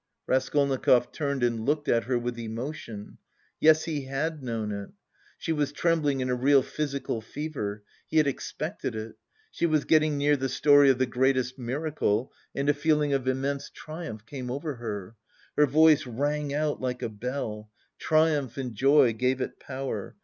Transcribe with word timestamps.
Raskolnikov 0.25 1.11
turned 1.11 1.43
and 1.43 1.63
looked 1.63 1.87
at 1.87 2.05
her 2.05 2.17
with 2.17 2.39
emotion. 2.39 3.19
Yes, 3.59 3.83
he 3.83 4.05
had 4.05 4.41
known 4.41 4.71
it! 4.71 4.89
She 5.37 5.51
was 5.51 5.71
trembling 5.71 6.21
in 6.21 6.29
a 6.31 6.33
real 6.33 6.63
physical 6.63 7.21
fever. 7.21 7.83
He 8.07 8.17
had 8.17 8.25
expected 8.25 8.95
it. 8.95 9.13
She 9.51 9.67
was 9.67 9.85
getting 9.85 10.17
near 10.17 10.35
the 10.35 10.49
story 10.49 10.89
of 10.89 10.97
the 10.97 11.05
greatest 11.05 11.59
miracle 11.59 12.33
and 12.55 12.67
a 12.67 12.73
feeling 12.73 13.13
of 13.13 13.27
immense 13.27 13.69
triumph 13.69 14.25
came 14.25 14.49
over 14.49 14.77
her. 14.77 15.15
Her 15.55 15.67
voice 15.67 16.07
rang 16.07 16.51
out 16.51 16.81
like 16.81 17.03
a 17.03 17.07
bell; 17.07 17.69
triumph 17.99 18.57
and 18.57 18.73
joy 18.73 19.13
gave 19.13 19.39
it 19.39 19.59
power. 19.59 20.15